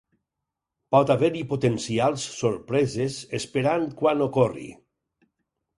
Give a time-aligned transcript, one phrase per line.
[0.95, 4.69] Pot haver-hi potencials sorpreses esperant quan ocorri.